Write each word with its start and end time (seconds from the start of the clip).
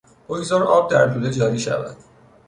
بگذار 0.29 0.63
آب 0.63 0.91
در 0.91 1.13
لوله 1.13 1.31
جاری 1.31 1.59
شود. 1.59 1.97